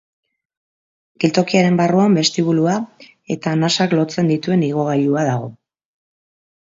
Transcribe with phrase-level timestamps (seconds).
[1.23, 2.77] Geltokiaren barruan bestibulua
[3.35, 5.53] eta nasak lotzen dituen igogailua dago.